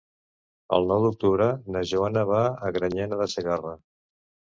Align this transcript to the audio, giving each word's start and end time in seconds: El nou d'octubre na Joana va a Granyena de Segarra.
El 0.77 0.87
nou 0.91 1.03
d'octubre 1.07 1.49
na 1.75 1.83
Joana 1.89 2.23
va 2.31 2.39
a 2.69 2.71
Granyena 2.79 3.21
de 3.21 3.29
Segarra. 3.35 3.75